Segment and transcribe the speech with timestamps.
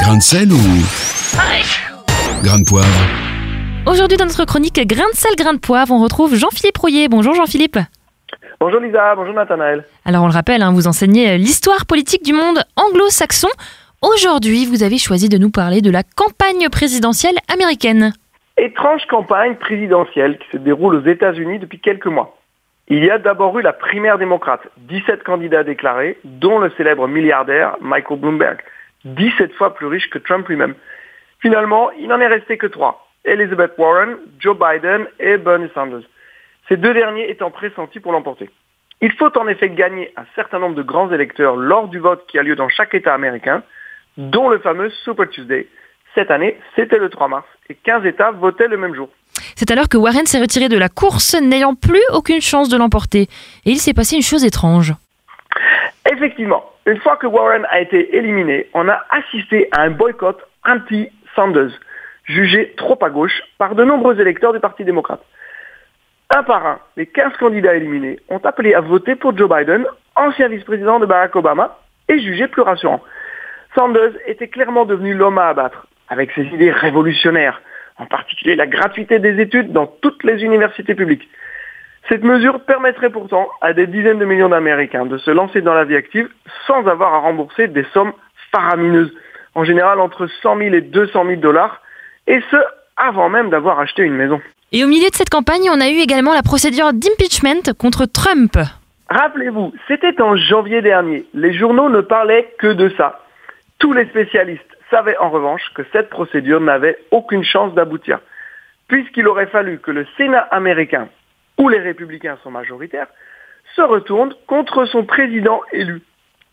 [0.00, 0.58] Grain de sel ou
[2.42, 2.88] grain de poivre
[3.86, 7.08] Aujourd'hui, dans notre chronique Grain de sel, grain de poivre, on retrouve Jean-Philippe Rouillet.
[7.08, 7.78] Bonjour Jean-Philippe.
[8.60, 9.84] Bonjour Lisa, bonjour Nathanaël.
[10.04, 13.48] Alors, on le rappelle, hein, vous enseignez l'histoire politique du monde anglo-saxon.
[14.02, 18.12] Aujourd'hui, vous avez choisi de nous parler de la campagne présidentielle américaine.
[18.56, 22.36] Étrange campagne présidentielle qui se déroule aux États-Unis depuis quelques mois.
[22.88, 27.76] Il y a d'abord eu la primaire démocrate, 17 candidats déclarés, dont le célèbre milliardaire
[27.80, 28.58] Michael Bloomberg,
[29.04, 30.74] 17 fois plus riche que Trump lui-même.
[31.40, 33.06] Finalement, il n'en est resté que trois.
[33.24, 36.04] Elizabeth Warren, Joe Biden et Bernie Sanders.
[36.68, 38.50] Ces deux derniers étant pressentis pour l'emporter.
[39.00, 42.38] Il faut en effet gagner un certain nombre de grands électeurs lors du vote qui
[42.38, 43.62] a lieu dans chaque État américain,
[44.16, 45.66] dont le fameux Super Tuesday.
[46.14, 49.08] Cette année, c'était le 3 mars, et 15 États votaient le même jour.
[49.56, 53.28] C'est alors que Warren s'est retiré de la course, n'ayant plus aucune chance de l'emporter.
[53.66, 54.94] Et il s'est passé une chose étrange.
[56.14, 61.72] Effectivement, une fois que Warren a été éliminé, on a assisté à un boycott anti-Sanders,
[62.24, 65.20] jugé trop à gauche par de nombreux électeurs du Parti démocrate.
[66.30, 70.46] Un par un, les 15 candidats éliminés ont appelé à voter pour Joe Biden, ancien
[70.46, 73.02] vice-président de Barack Obama, et jugé plus rassurant.
[73.74, 77.60] Sanders était clairement devenu l'homme à abattre, avec ses idées révolutionnaires,
[77.98, 81.28] en particulier la gratuité des études dans toutes les universités publiques.
[82.08, 85.84] Cette mesure permettrait pourtant à des dizaines de millions d'Américains de se lancer dans la
[85.84, 86.28] vie active
[86.66, 88.12] sans avoir à rembourser des sommes
[88.52, 89.12] faramineuses,
[89.54, 91.80] en général entre 100 000 et 200 000 dollars,
[92.26, 92.56] et ce,
[92.96, 94.40] avant même d'avoir acheté une maison.
[94.72, 98.58] Et au milieu de cette campagne, on a eu également la procédure d'impeachment contre Trump.
[99.08, 101.24] Rappelez-vous, c'était en janvier dernier.
[101.32, 103.20] Les journaux ne parlaient que de ça.
[103.78, 108.20] Tous les spécialistes savaient en revanche que cette procédure n'avait aucune chance d'aboutir,
[108.88, 111.08] puisqu'il aurait fallu que le Sénat américain,
[111.64, 113.06] où les républicains sont majoritaires,
[113.74, 116.02] se retourne contre son président élu.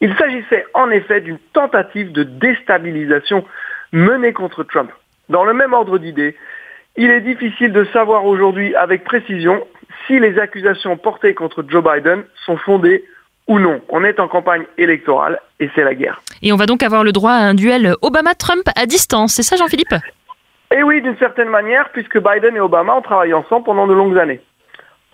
[0.00, 3.44] Il s'agissait en effet d'une tentative de déstabilisation
[3.92, 4.90] menée contre Trump.
[5.28, 6.36] Dans le même ordre d'idées,
[6.96, 9.64] il est difficile de savoir aujourd'hui avec précision
[10.06, 13.04] si les accusations portées contre Joe Biden sont fondées
[13.46, 13.80] ou non.
[13.88, 16.20] On est en campagne électorale et c'est la guerre.
[16.42, 19.54] Et on va donc avoir le droit à un duel Obama-Trump à distance, c'est ça
[19.54, 19.94] Jean-Philippe?
[20.74, 24.18] Et oui, d'une certaine manière, puisque Biden et Obama ont travaillé ensemble pendant de longues
[24.18, 24.40] années.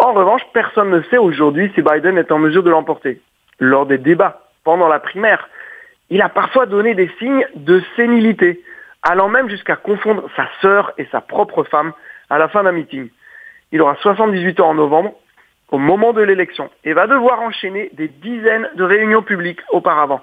[0.02, 3.20] En revanche, personne ne sait aujourd'hui si Biden est en mesure de l'emporter.
[3.60, 5.48] Lors des débats, pendant la primaire,
[6.10, 8.64] il a parfois donné des signes de sénilité,
[9.04, 11.92] allant même jusqu'à confondre sa sœur et sa propre femme
[12.30, 13.10] à la fin d'un meeting.
[13.70, 15.14] Il aura 78 ans en novembre,
[15.70, 20.20] au moment de l'élection, et va devoir enchaîner des dizaines de réunions publiques auparavant.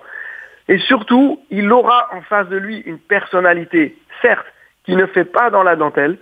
[0.67, 4.45] Et surtout, il aura en face de lui une personnalité, certes,
[4.83, 6.17] qui ne fait pas dans la dentelle,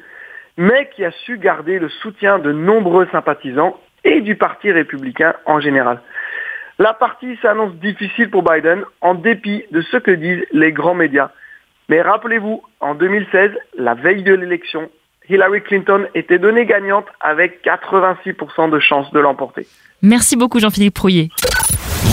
[0.58, 5.60] mais qui a su garder le soutien de nombreux sympathisants et du Parti républicain en
[5.60, 6.02] général.
[6.80, 11.32] La partie s'annonce difficile pour Biden en dépit de ce que disent les grands médias.
[11.90, 14.90] Mais rappelez-vous, en 2016, la veille de l'élection,
[15.30, 19.66] Hillary Clinton était donnée gagnante avec 86% de chances de l'emporter.
[20.02, 21.30] Merci beaucoup Jean-Philippe Prouillet.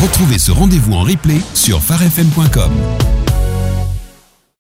[0.03, 3.14] Retrouvez ce rendez-vous en replay sur farfm.com.